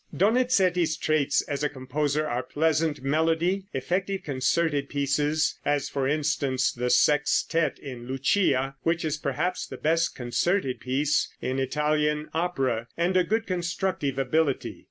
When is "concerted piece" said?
10.15-11.31